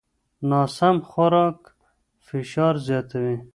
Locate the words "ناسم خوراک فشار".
0.49-2.75